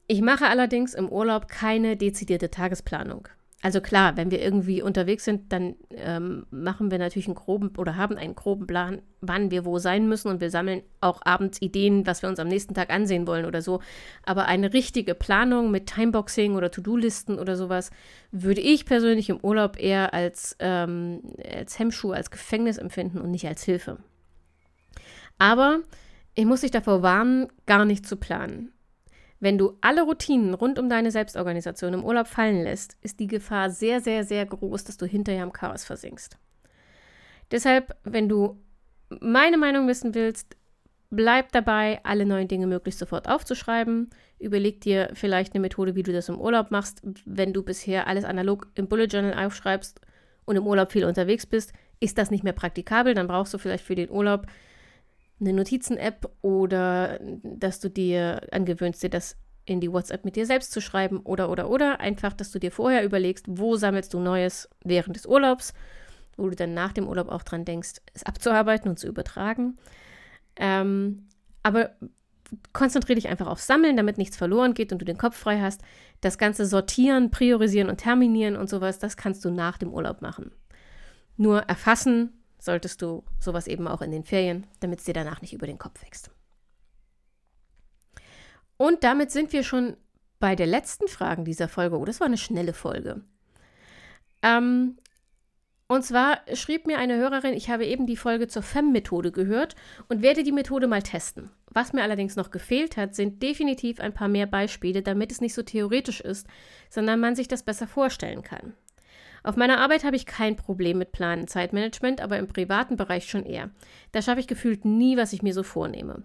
Ich 0.07 0.21
mache 0.21 0.47
allerdings 0.47 0.93
im 0.93 1.09
Urlaub 1.09 1.47
keine 1.47 1.95
dezidierte 1.95 2.51
Tagesplanung. 2.51 3.27
Also 3.65 3.81
klar, 3.81 4.15
wenn 4.15 4.29
wir 4.29 4.43
irgendwie 4.43 4.83
unterwegs 4.83 5.25
sind, 5.25 5.51
dann 5.51 5.73
ähm, 5.89 6.45
machen 6.51 6.91
wir 6.91 6.99
natürlich 6.99 7.25
einen 7.25 7.33
groben 7.33 7.71
oder 7.79 7.95
haben 7.95 8.15
einen 8.15 8.35
groben 8.35 8.67
Plan, 8.67 9.01
wann 9.21 9.49
wir 9.49 9.65
wo 9.65 9.79
sein 9.79 10.07
müssen 10.07 10.27
und 10.29 10.39
wir 10.39 10.51
sammeln 10.51 10.83
auch 11.01 11.21
abends 11.25 11.59
Ideen, 11.63 12.05
was 12.05 12.21
wir 12.21 12.29
uns 12.29 12.37
am 12.37 12.47
nächsten 12.47 12.75
Tag 12.75 12.91
ansehen 12.91 13.25
wollen 13.25 13.43
oder 13.43 13.63
so. 13.63 13.81
Aber 14.23 14.45
eine 14.45 14.71
richtige 14.73 15.15
Planung 15.15 15.71
mit 15.71 15.87
Timeboxing 15.87 16.53
oder 16.53 16.69
To-Do-Listen 16.69 17.39
oder 17.39 17.55
sowas 17.55 17.89
würde 18.31 18.61
ich 18.61 18.85
persönlich 18.85 19.29
im 19.29 19.39
Urlaub 19.39 19.81
eher 19.81 20.13
als, 20.13 20.55
ähm, 20.59 21.23
als 21.51 21.79
Hemmschuh, 21.79 22.11
als 22.11 22.29
Gefängnis 22.29 22.77
empfinden 22.77 23.19
und 23.19 23.31
nicht 23.31 23.47
als 23.47 23.63
Hilfe. 23.63 23.97
Aber 25.39 25.79
ich 26.35 26.45
muss 26.45 26.61
dich 26.61 26.69
davor 26.69 27.01
warnen, 27.01 27.47
gar 27.65 27.83
nicht 27.83 28.05
zu 28.05 28.15
planen. 28.15 28.74
Wenn 29.45 29.59
du 29.59 29.77
alle 29.81 30.01
Routinen 30.01 30.55
rund 30.55 30.79
um 30.79 30.89
deine 30.89 31.11
Selbstorganisation 31.11 31.93
im 31.93 32.03
Urlaub 32.03 32.25
fallen 32.25 32.63
lässt, 32.63 32.97
ist 33.03 33.19
die 33.19 33.27
Gefahr 33.27 33.69
sehr, 33.69 34.01
sehr, 34.01 34.23
sehr 34.23 34.43
groß, 34.43 34.85
dass 34.85 34.97
du 34.97 35.05
hinterher 35.05 35.43
im 35.43 35.53
Chaos 35.53 35.85
versinkst. 35.85 36.39
Deshalb, 37.51 37.95
wenn 38.03 38.27
du 38.27 38.59
meine 39.19 39.59
Meinung 39.59 39.87
wissen 39.87 40.15
willst, 40.15 40.57
bleib 41.11 41.51
dabei, 41.51 41.99
alle 42.01 42.25
neuen 42.25 42.47
Dinge 42.47 42.65
möglichst 42.65 42.99
sofort 42.99 43.29
aufzuschreiben. 43.29 44.09
Überleg 44.39 44.81
dir 44.81 45.11
vielleicht 45.13 45.53
eine 45.53 45.61
Methode, 45.61 45.93
wie 45.93 46.01
du 46.01 46.11
das 46.11 46.27
im 46.27 46.41
Urlaub 46.41 46.71
machst. 46.71 47.03
Wenn 47.25 47.53
du 47.53 47.61
bisher 47.61 48.07
alles 48.07 48.25
analog 48.25 48.65
im 48.73 48.87
Bullet 48.87 49.05
Journal 49.05 49.45
aufschreibst 49.45 50.01
und 50.45 50.55
im 50.55 50.65
Urlaub 50.65 50.91
viel 50.91 51.05
unterwegs 51.05 51.45
bist, 51.45 51.71
ist 51.99 52.17
das 52.17 52.31
nicht 52.31 52.43
mehr 52.43 52.53
praktikabel. 52.53 53.13
Dann 53.13 53.27
brauchst 53.27 53.53
du 53.53 53.59
vielleicht 53.59 53.85
für 53.85 53.93
den 53.93 54.09
Urlaub 54.09 54.47
eine 55.39 55.53
Notizen-App 55.53 56.29
oder 56.41 57.19
dass 57.43 57.79
du 57.79 57.89
dir 57.89 58.41
angewöhnst, 58.51 59.03
dir 59.03 59.09
das 59.09 59.37
in 59.65 59.81
die 59.81 59.91
WhatsApp 59.91 60.23
mit 60.23 60.35
dir 60.35 60.45
selbst 60.45 60.71
zu 60.71 60.79
schreiben 60.79 61.19
oder 61.19 61.49
oder 61.49 61.69
oder 61.69 61.99
einfach, 61.99 62.33
dass 62.33 62.51
du 62.51 62.59
dir 62.59 62.71
vorher 62.71 63.03
überlegst, 63.03 63.45
wo 63.49 63.75
sammelst 63.75 64.13
du 64.13 64.19
Neues 64.19 64.69
während 64.83 65.15
des 65.15 65.25
Urlaubs, 65.25 65.73
wo 66.37 66.49
du 66.49 66.55
dann 66.55 66.73
nach 66.73 66.93
dem 66.93 67.07
Urlaub 67.07 67.29
auch 67.29 67.43
dran 67.43 67.65
denkst, 67.65 67.93
es 68.13 68.23
abzuarbeiten 68.23 68.89
und 68.89 68.99
zu 68.99 69.07
übertragen. 69.07 69.77
Ähm, 70.55 71.27
aber 71.63 71.95
konzentriere 72.73 73.15
dich 73.15 73.27
einfach 73.27 73.47
auf 73.47 73.59
Sammeln, 73.59 73.97
damit 73.97 74.17
nichts 74.17 74.37
verloren 74.37 74.75
geht 74.75 74.91
und 74.91 74.99
du 74.99 75.05
den 75.05 75.17
Kopf 75.17 75.35
frei 75.35 75.59
hast. 75.59 75.81
Das 76.21 76.37
ganze 76.37 76.65
Sortieren, 76.65 77.31
Priorisieren 77.31 77.89
und 77.89 77.97
Terminieren 77.97 78.55
und 78.55 78.69
sowas, 78.69 78.99
das 78.99 79.17
kannst 79.17 79.43
du 79.43 79.49
nach 79.49 79.79
dem 79.79 79.91
Urlaub 79.91 80.21
machen. 80.21 80.51
Nur 81.37 81.61
erfassen 81.63 82.34
solltest 82.65 83.01
du 83.01 83.23
sowas 83.39 83.67
eben 83.67 83.87
auch 83.87 84.01
in 84.01 84.11
den 84.11 84.23
Ferien, 84.23 84.67
damit 84.79 84.99
es 84.99 85.05
dir 85.05 85.13
danach 85.13 85.41
nicht 85.41 85.53
über 85.53 85.67
den 85.67 85.77
Kopf 85.77 86.03
wächst. 86.03 86.31
Und 88.77 89.03
damit 89.03 89.31
sind 89.31 89.53
wir 89.53 89.63
schon 89.63 89.95
bei 90.39 90.55
der 90.55 90.67
letzten 90.67 91.07
Frage 91.07 91.43
dieser 91.43 91.69
Folge. 91.69 91.97
Oh, 91.97 92.05
das 92.05 92.19
war 92.19 92.27
eine 92.27 92.37
schnelle 92.37 92.73
Folge. 92.73 93.21
Ähm, 94.41 94.97
und 95.87 96.03
zwar 96.03 96.41
schrieb 96.53 96.87
mir 96.87 96.97
eine 96.97 97.15
Hörerin, 97.15 97.53
ich 97.53 97.69
habe 97.69 97.85
eben 97.85 98.07
die 98.07 98.17
Folge 98.17 98.47
zur 98.47 98.63
FEM-Methode 98.63 99.31
gehört 99.31 99.75
und 100.09 100.23
werde 100.23 100.43
die 100.43 100.51
Methode 100.51 100.87
mal 100.87 101.03
testen. 101.03 101.51
Was 101.67 101.93
mir 101.93 102.01
allerdings 102.01 102.35
noch 102.35 102.49
gefehlt 102.49 102.97
hat, 102.97 103.13
sind 103.13 103.43
definitiv 103.43 103.99
ein 103.99 104.13
paar 104.13 104.27
mehr 104.27 104.47
Beispiele, 104.47 105.03
damit 105.03 105.31
es 105.31 105.41
nicht 105.41 105.53
so 105.53 105.61
theoretisch 105.61 106.21
ist, 106.21 106.47
sondern 106.89 107.19
man 107.19 107.35
sich 107.35 107.47
das 107.47 107.63
besser 107.63 107.87
vorstellen 107.87 108.41
kann. 108.41 108.73
Auf 109.45 109.57
meiner 109.57 109.79
Arbeit 109.79 110.03
habe 110.03 110.15
ich 110.15 110.25
kein 110.25 110.55
Problem 110.55 110.97
mit 110.97 111.11
Planen 111.11 111.47
Zeitmanagement, 111.47 112.19
aber 112.19 112.39
im 112.39 112.47
privaten 112.47 112.95
Bereich 112.95 113.29
schon 113.29 113.45
eher. 113.45 113.69
Da 114.11 114.23
schaffe 114.23 114.39
ich 114.39 114.47
gefühlt 114.47 114.85
nie, 114.85 115.17
was 115.17 115.33
ich 115.33 115.43
mir 115.43 115.53
so 115.53 115.61
vornehme. 115.61 116.23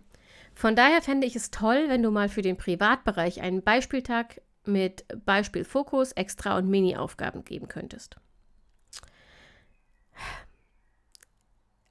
Von 0.54 0.74
daher 0.74 1.02
fände 1.02 1.26
ich 1.26 1.36
es 1.36 1.50
toll, 1.50 1.84
wenn 1.88 2.02
du 2.02 2.10
mal 2.10 2.30
für 2.30 2.40
den 2.40 2.56
Privatbereich 2.56 3.42
einen 3.42 3.62
Beispieltag 3.62 4.40
mit 4.64 5.04
Beispielfokus, 5.26 6.12
Extra- 6.12 6.56
und 6.56 6.70
Mini-Aufgaben 6.70 7.44
geben 7.44 7.68
könntest. 7.68 8.16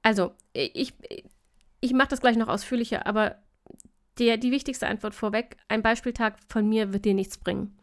Also, 0.02 0.32
ich, 0.54 0.96
ich 1.80 1.94
mache 1.94 2.08
das 2.08 2.22
gleich 2.22 2.38
noch 2.38 2.48
ausführlicher, 2.48 3.06
aber 3.06 3.36
der, 4.18 4.38
die 4.38 4.52
wichtigste 4.52 4.88
Antwort 4.88 5.14
vorweg, 5.14 5.58
ein 5.68 5.84
Beispieltag 5.84 6.38
von 6.48 6.68
mir 6.68 6.92
wird 6.92 7.06
dir 7.06 7.14
nichts 7.14 7.38
bringen. 7.38 7.79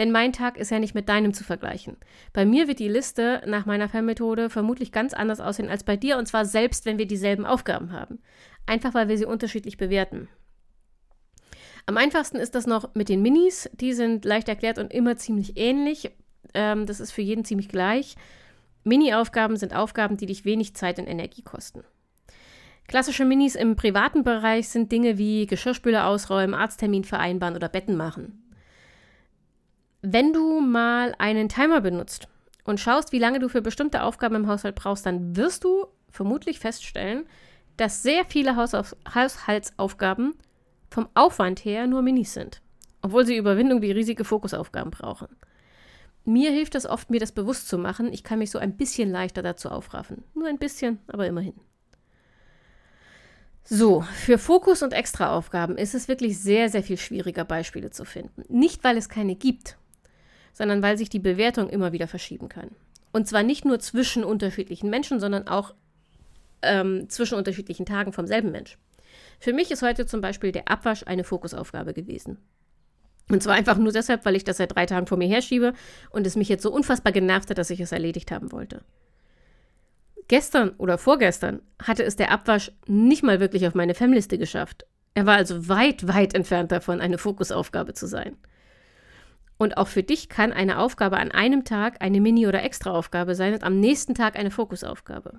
Denn 0.00 0.12
mein 0.12 0.32
Tag 0.32 0.56
ist 0.56 0.70
ja 0.70 0.78
nicht 0.78 0.94
mit 0.94 1.10
deinem 1.10 1.34
zu 1.34 1.44
vergleichen. 1.44 1.98
Bei 2.32 2.46
mir 2.46 2.68
wird 2.68 2.78
die 2.78 2.88
Liste 2.88 3.42
nach 3.46 3.66
meiner 3.66 3.86
Fernmethode 3.86 4.48
vermutlich 4.48 4.92
ganz 4.92 5.12
anders 5.12 5.40
aussehen 5.40 5.68
als 5.68 5.84
bei 5.84 5.98
dir, 5.98 6.16
und 6.16 6.24
zwar 6.24 6.46
selbst, 6.46 6.86
wenn 6.86 6.96
wir 6.96 7.06
dieselben 7.06 7.44
Aufgaben 7.44 7.92
haben. 7.92 8.18
Einfach 8.64 8.94
weil 8.94 9.08
wir 9.08 9.18
sie 9.18 9.26
unterschiedlich 9.26 9.76
bewerten. 9.76 10.28
Am 11.84 11.98
einfachsten 11.98 12.38
ist 12.38 12.54
das 12.54 12.66
noch 12.66 12.94
mit 12.94 13.10
den 13.10 13.20
Minis. 13.20 13.68
Die 13.74 13.92
sind 13.92 14.24
leicht 14.24 14.48
erklärt 14.48 14.78
und 14.78 14.90
immer 14.90 15.18
ziemlich 15.18 15.58
ähnlich. 15.58 16.10
Ähm, 16.54 16.86
das 16.86 17.00
ist 17.00 17.12
für 17.12 17.20
jeden 17.20 17.44
ziemlich 17.44 17.68
gleich. 17.68 18.16
Mini-Aufgaben 18.84 19.56
sind 19.58 19.76
Aufgaben, 19.76 20.16
die 20.16 20.24
dich 20.24 20.46
wenig 20.46 20.74
Zeit 20.74 20.98
und 20.98 21.08
Energie 21.08 21.42
kosten. 21.42 21.84
Klassische 22.88 23.26
Minis 23.26 23.54
im 23.54 23.76
privaten 23.76 24.24
Bereich 24.24 24.70
sind 24.70 24.92
Dinge 24.92 25.18
wie 25.18 25.46
Geschirrspüler 25.46 26.06
ausräumen, 26.06 26.54
Arzttermin 26.54 27.04
vereinbaren 27.04 27.54
oder 27.54 27.68
Betten 27.68 27.98
machen. 27.98 28.49
Wenn 30.02 30.32
du 30.32 30.60
mal 30.60 31.14
einen 31.18 31.48
Timer 31.48 31.80
benutzt 31.80 32.28
und 32.64 32.80
schaust, 32.80 33.12
wie 33.12 33.18
lange 33.18 33.38
du 33.38 33.48
für 33.48 33.60
bestimmte 33.60 34.02
Aufgaben 34.02 34.36
im 34.36 34.46
Haushalt 34.48 34.74
brauchst, 34.74 35.04
dann 35.04 35.36
wirst 35.36 35.64
du 35.64 35.86
vermutlich 36.10 36.58
feststellen, 36.58 37.26
dass 37.76 38.02
sehr 38.02 38.24
viele 38.24 38.56
Hausauf 38.56 38.96
Haushaltsaufgaben 39.14 40.34
vom 40.90 41.08
Aufwand 41.14 41.64
her 41.64 41.86
nur 41.86 42.02
Minis 42.02 42.34
sind, 42.34 42.62
obwohl 43.02 43.26
sie 43.26 43.36
Überwindung 43.36 43.82
wie 43.82 43.92
riesige 43.92 44.24
Fokusaufgaben 44.24 44.90
brauchen. 44.90 45.28
Mir 46.24 46.50
hilft 46.50 46.74
es 46.74 46.86
oft, 46.86 47.10
mir 47.10 47.20
das 47.20 47.32
bewusst 47.32 47.68
zu 47.68 47.78
machen. 47.78 48.12
Ich 48.12 48.24
kann 48.24 48.38
mich 48.38 48.50
so 48.50 48.58
ein 48.58 48.76
bisschen 48.76 49.10
leichter 49.10 49.42
dazu 49.42 49.70
aufraffen. 49.70 50.24
Nur 50.34 50.48
ein 50.48 50.58
bisschen, 50.58 50.98
aber 51.06 51.26
immerhin. 51.26 51.54
So, 53.64 54.02
für 54.02 54.36
Fokus- 54.36 54.82
und 54.82 54.92
Extraaufgaben 54.92 55.78
ist 55.78 55.94
es 55.94 56.08
wirklich 56.08 56.38
sehr, 56.38 56.68
sehr 56.68 56.82
viel 56.82 56.96
schwieriger, 56.96 57.44
Beispiele 57.44 57.90
zu 57.90 58.04
finden. 58.04 58.44
Nicht, 58.48 58.84
weil 58.84 58.96
es 58.96 59.08
keine 59.08 59.36
gibt, 59.36 59.78
sondern 60.52 60.82
weil 60.82 60.98
sich 60.98 61.08
die 61.08 61.18
Bewertung 61.18 61.68
immer 61.68 61.92
wieder 61.92 62.08
verschieben 62.08 62.48
kann. 62.48 62.70
Und 63.12 63.26
zwar 63.26 63.42
nicht 63.42 63.64
nur 63.64 63.78
zwischen 63.80 64.24
unterschiedlichen 64.24 64.90
Menschen, 64.90 65.20
sondern 65.20 65.48
auch 65.48 65.74
ähm, 66.62 67.08
zwischen 67.08 67.36
unterschiedlichen 67.36 67.86
Tagen 67.86 68.12
vom 68.12 68.26
selben 68.26 68.52
Mensch. 68.52 68.78
Für 69.38 69.52
mich 69.52 69.70
ist 69.70 69.82
heute 69.82 70.06
zum 70.06 70.20
Beispiel 70.20 70.52
der 70.52 70.68
Abwasch 70.68 71.04
eine 71.06 71.24
Fokusaufgabe 71.24 71.94
gewesen. 71.94 72.38
Und 73.30 73.42
zwar 73.42 73.54
einfach 73.54 73.78
nur 73.78 73.92
deshalb, 73.92 74.24
weil 74.24 74.36
ich 74.36 74.44
das 74.44 74.56
seit 74.56 74.74
drei 74.74 74.86
Tagen 74.86 75.06
vor 75.06 75.18
mir 75.18 75.28
herschiebe 75.28 75.72
und 76.10 76.26
es 76.26 76.36
mich 76.36 76.48
jetzt 76.48 76.62
so 76.62 76.72
unfassbar 76.72 77.12
genervt 77.12 77.50
hat, 77.50 77.58
dass 77.58 77.70
ich 77.70 77.80
es 77.80 77.92
erledigt 77.92 78.30
haben 78.30 78.52
wollte. 78.52 78.82
Gestern 80.28 80.70
oder 80.78 80.98
vorgestern 80.98 81.62
hatte 81.82 82.04
es 82.04 82.16
der 82.16 82.30
Abwasch 82.30 82.72
nicht 82.86 83.22
mal 83.22 83.40
wirklich 83.40 83.66
auf 83.66 83.74
meine 83.74 83.94
Femliste 83.94 84.38
geschafft. 84.38 84.86
Er 85.14 85.26
war 85.26 85.36
also 85.36 85.68
weit, 85.68 86.06
weit 86.06 86.34
entfernt 86.34 86.70
davon, 86.70 87.00
eine 87.00 87.18
Fokusaufgabe 87.18 87.94
zu 87.94 88.06
sein. 88.06 88.36
Und 89.60 89.76
auch 89.76 89.88
für 89.88 90.02
dich 90.02 90.30
kann 90.30 90.54
eine 90.54 90.78
Aufgabe 90.78 91.18
an 91.18 91.32
einem 91.32 91.66
Tag 91.66 92.00
eine 92.00 92.22
Mini- 92.22 92.46
oder 92.46 92.62
Extraaufgabe 92.62 93.34
sein 93.34 93.52
und 93.52 93.62
am 93.62 93.78
nächsten 93.78 94.14
Tag 94.14 94.38
eine 94.38 94.50
Fokusaufgabe. 94.50 95.38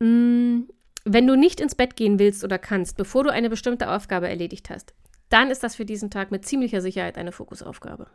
Mm, 0.00 0.60
wenn 1.04 1.26
du 1.26 1.36
nicht 1.36 1.60
ins 1.60 1.74
Bett 1.74 1.96
gehen 1.96 2.18
willst 2.18 2.42
oder 2.42 2.58
kannst, 2.58 2.96
bevor 2.96 3.24
du 3.24 3.30
eine 3.30 3.50
bestimmte 3.50 3.90
Aufgabe 3.90 4.26
erledigt 4.26 4.70
hast, 4.70 4.94
dann 5.28 5.50
ist 5.50 5.62
das 5.62 5.76
für 5.76 5.84
diesen 5.84 6.10
Tag 6.10 6.30
mit 6.30 6.46
ziemlicher 6.46 6.80
Sicherheit 6.80 7.18
eine 7.18 7.30
Fokusaufgabe. 7.30 8.06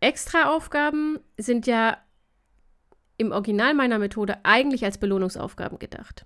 Extraaufgaben 0.00 1.18
sind 1.36 1.66
ja 1.66 1.98
im 3.18 3.32
Original 3.32 3.74
meiner 3.74 3.98
Methode 3.98 4.38
eigentlich 4.42 4.86
als 4.86 4.96
Belohnungsaufgaben 4.96 5.78
gedacht. 5.78 6.24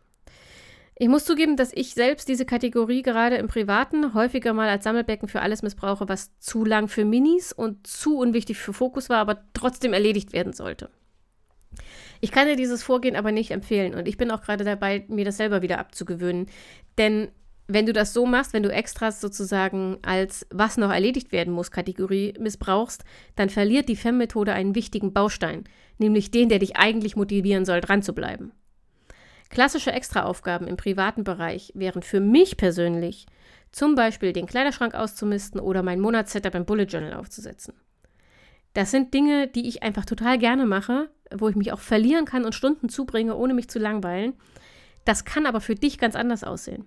Ich 1.03 1.09
muss 1.09 1.25
zugeben, 1.25 1.57
dass 1.57 1.73
ich 1.73 1.95
selbst 1.95 2.29
diese 2.29 2.45
Kategorie 2.45 3.03
gerade 3.03 3.35
im 3.35 3.49
Privaten 3.49 4.15
häufiger 4.15 4.53
mal 4.53 4.69
als 4.69 4.85
Sammelbecken 4.85 5.27
für 5.27 5.41
alles 5.41 5.63
missbrauche, 5.63 6.09
was 6.09 6.39
zu 6.39 6.65
lang 6.65 6.87
für 6.87 7.05
Minis 7.05 7.53
und 7.53 7.89
zu 7.89 8.19
unwichtig 8.19 8.57
für 8.59 8.73
Fokus 8.73 9.09
war, 9.09 9.17
aber 9.17 9.43
trotzdem 9.53 9.95
erledigt 9.95 10.33
werden 10.33 10.53
sollte. 10.53 10.91
Ich 12.21 12.31
kann 12.31 12.47
dir 12.47 12.55
dieses 12.55 12.85
Vorgehen 12.85 13.17
aber 13.17 13.33
nicht 13.33 13.51
empfehlen 13.51 13.97
und 13.97 14.07
ich 14.07 14.17
bin 14.17 14.31
auch 14.31 14.43
gerade 14.43 14.63
dabei, 14.63 15.05
mir 15.09 15.25
das 15.25 15.39
selber 15.39 15.61
wieder 15.61 15.81
abzugewöhnen. 15.81 16.47
Denn 16.99 17.33
wenn 17.67 17.87
du 17.87 17.93
das 17.93 18.13
so 18.13 18.25
machst, 18.25 18.53
wenn 18.53 18.63
du 18.63 18.71
Extras 18.71 19.21
sozusagen 19.21 19.99
als 20.03 20.47
was 20.51 20.77
noch 20.77 20.93
erledigt 20.93 21.33
werden 21.33 21.53
muss 21.53 21.73
Kategorie 21.73 22.35
missbrauchst, 22.39 23.03
dann 23.35 23.51
verliert 23.51 23.89
die 23.89 23.97
FEM-Methode 23.97 24.53
einen 24.53 24.77
wichtigen 24.77 25.13
Baustein, 25.13 25.65
nämlich 25.99 26.31
den, 26.31 26.49
der 26.49 26.61
dich 26.61 26.77
eigentlich 26.77 27.17
motivieren 27.17 27.65
soll, 27.65 27.81
dran 27.81 28.03
zu 28.03 28.15
bleiben. 28.15 28.53
Klassische 29.53 29.93
Extraaufgaben 29.93 30.67
im 30.67 30.79
privaten 30.79 31.25
Bereich 31.25 31.73
wären 31.75 32.03
für 32.03 32.21
mich 32.21 32.57
persönlich 32.57 33.27
zum 33.71 33.95
Beispiel 33.95 34.33
den 34.33 34.47
Kleiderschrank 34.47 34.95
auszumisten 34.95 35.61
oder 35.61 35.83
mein 35.83 36.01
Monatssetup 36.01 36.55
im 36.55 36.65
Bullet 36.65 36.85
Journal 36.85 37.13
aufzusetzen. 37.13 37.75
Das 38.73 38.91
sind 38.91 39.13
Dinge, 39.13 39.49
die 39.49 39.69
ich 39.69 39.83
einfach 39.83 40.07
total 40.07 40.39
gerne 40.39 40.65
mache, 40.65 41.11
wo 41.31 41.51
ich 41.51 41.55
mich 41.55 41.71
auch 41.71 41.81
verlieren 41.81 42.25
kann 42.25 42.47
und 42.47 42.55
Stunden 42.55 42.89
zubringe, 42.89 43.37
ohne 43.37 43.53
mich 43.53 43.69
zu 43.69 43.79
langweilen. 43.79 44.33
Das 45.05 45.27
kann 45.27 45.45
aber 45.45 45.61
für 45.61 45.75
dich 45.75 45.99
ganz 45.99 46.17
anders 46.17 46.45
aussehen. 46.45 46.87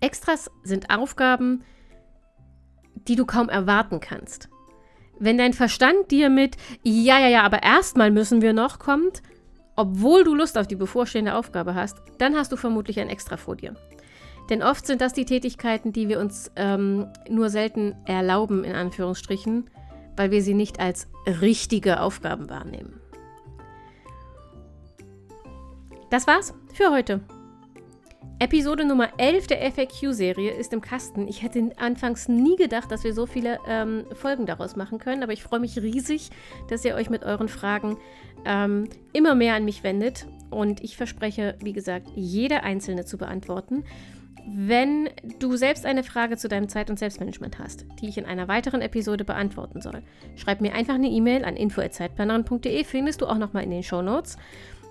Extras 0.00 0.50
sind 0.62 0.88
Aufgaben, 0.88 1.62
die 3.06 3.16
du 3.16 3.26
kaum 3.26 3.50
erwarten 3.50 4.00
kannst. 4.00 4.48
Wenn 5.18 5.36
dein 5.36 5.52
Verstand 5.52 6.10
dir 6.10 6.30
mit 6.30 6.56
Ja, 6.84 7.18
ja, 7.18 7.28
ja, 7.28 7.42
aber 7.42 7.62
erstmal 7.62 8.10
müssen 8.10 8.40
wir 8.40 8.54
noch 8.54 8.78
kommt, 8.78 9.22
obwohl 9.78 10.24
du 10.24 10.34
Lust 10.34 10.58
auf 10.58 10.66
die 10.66 10.74
bevorstehende 10.74 11.36
Aufgabe 11.36 11.76
hast, 11.76 12.02
dann 12.18 12.34
hast 12.34 12.50
du 12.50 12.56
vermutlich 12.56 12.98
ein 12.98 13.08
Extra 13.08 13.36
vor 13.36 13.54
dir. 13.54 13.76
Denn 14.50 14.60
oft 14.60 14.84
sind 14.84 15.00
das 15.00 15.12
die 15.12 15.24
Tätigkeiten, 15.24 15.92
die 15.92 16.08
wir 16.08 16.18
uns 16.18 16.50
ähm, 16.56 17.06
nur 17.30 17.48
selten 17.48 17.94
erlauben, 18.04 18.64
in 18.64 18.74
Anführungsstrichen, 18.74 19.70
weil 20.16 20.32
wir 20.32 20.42
sie 20.42 20.54
nicht 20.54 20.80
als 20.80 21.06
richtige 21.26 22.00
Aufgaben 22.00 22.50
wahrnehmen. 22.50 23.00
Das 26.10 26.26
war's 26.26 26.54
für 26.74 26.90
heute. 26.90 27.20
Episode 28.40 28.84
Nummer 28.84 29.08
11 29.16 29.48
der 29.48 29.72
FAQ-Serie 29.72 30.52
ist 30.52 30.72
im 30.72 30.80
Kasten. 30.80 31.26
Ich 31.26 31.42
hätte 31.42 31.72
anfangs 31.76 32.28
nie 32.28 32.54
gedacht, 32.54 32.90
dass 32.92 33.02
wir 33.02 33.12
so 33.12 33.26
viele 33.26 33.58
ähm, 33.66 34.06
Folgen 34.12 34.46
daraus 34.46 34.76
machen 34.76 35.00
können, 35.00 35.24
aber 35.24 35.32
ich 35.32 35.42
freue 35.42 35.58
mich 35.58 35.76
riesig, 35.76 36.30
dass 36.68 36.84
ihr 36.84 36.94
euch 36.94 37.10
mit 37.10 37.24
euren 37.24 37.48
Fragen 37.48 37.96
ähm, 38.48 38.88
immer 39.12 39.36
mehr 39.36 39.54
an 39.54 39.64
mich 39.64 39.84
wendet. 39.84 40.26
Und 40.50 40.82
ich 40.82 40.96
verspreche, 40.96 41.56
wie 41.62 41.74
gesagt, 41.74 42.08
jede 42.16 42.62
einzelne 42.62 43.04
zu 43.04 43.18
beantworten. 43.18 43.84
Wenn 44.50 45.10
du 45.38 45.56
selbst 45.56 45.84
eine 45.84 46.02
Frage 46.02 46.38
zu 46.38 46.48
deinem 46.48 46.70
Zeit- 46.70 46.88
und 46.88 46.98
Selbstmanagement 46.98 47.58
hast, 47.58 47.84
die 48.00 48.08
ich 48.08 48.16
in 48.16 48.24
einer 48.24 48.48
weiteren 48.48 48.80
Episode 48.80 49.24
beantworten 49.24 49.82
soll, 49.82 50.02
schreib 50.36 50.62
mir 50.62 50.74
einfach 50.74 50.94
eine 50.94 51.10
E-Mail 51.10 51.44
an 51.44 51.54
info.zeitplanerin.de, 51.54 52.82
findest 52.84 53.20
du 53.20 53.26
auch 53.26 53.36
nochmal 53.36 53.64
in 53.64 53.70
den 53.70 53.82
Show 53.82 54.00
Notes. 54.00 54.38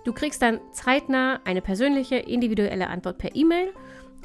Du 0.06 0.14
kriegst 0.14 0.44
dann 0.44 0.60
zeitnah 0.74 1.40
eine 1.44 1.62
persönliche, 1.62 2.18
individuelle 2.18 2.88
Antwort 2.88 3.18
per 3.18 3.36
E-Mail 3.36 3.74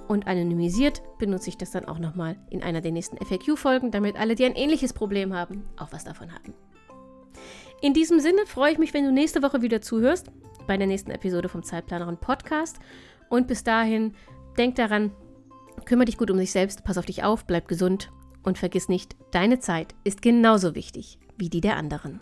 und 0.06 0.26
anonymisiert 0.26 1.00
benutze 1.18 1.48
ich 1.48 1.56
das 1.56 1.70
dann 1.70 1.86
auch 1.86 1.98
nochmal 1.98 2.36
in 2.50 2.62
einer 2.62 2.82
der 2.82 2.92
nächsten 2.92 3.16
FAQ-Folgen, 3.24 3.90
damit 3.90 4.16
alle, 4.16 4.34
die 4.34 4.44
ein 4.44 4.54
ähnliches 4.54 4.92
Problem 4.92 5.34
haben, 5.34 5.64
auch 5.78 5.92
was 5.92 6.04
davon 6.04 6.34
haben. 6.34 6.52
In 7.82 7.94
diesem 7.94 8.20
Sinne 8.20 8.46
freue 8.46 8.70
ich 8.70 8.78
mich, 8.78 8.94
wenn 8.94 9.04
du 9.04 9.10
nächste 9.10 9.42
Woche 9.42 9.60
wieder 9.60 9.82
zuhörst 9.82 10.30
bei 10.68 10.76
der 10.76 10.86
nächsten 10.86 11.10
Episode 11.10 11.48
vom 11.48 11.64
Zeitplanerin 11.64 12.16
Podcast. 12.16 12.78
Und 13.28 13.48
bis 13.48 13.64
dahin, 13.64 14.14
denk 14.56 14.76
daran, 14.76 15.10
kümmere 15.84 16.04
dich 16.04 16.16
gut 16.16 16.30
um 16.30 16.38
dich 16.38 16.52
selbst, 16.52 16.84
pass 16.84 16.96
auf 16.96 17.06
dich 17.06 17.24
auf, 17.24 17.44
bleib 17.44 17.66
gesund 17.66 18.12
und 18.44 18.56
vergiss 18.56 18.88
nicht, 18.88 19.16
deine 19.32 19.58
Zeit 19.58 19.96
ist 20.04 20.22
genauso 20.22 20.76
wichtig 20.76 21.18
wie 21.36 21.48
die 21.48 21.60
der 21.60 21.76
anderen. 21.76 22.20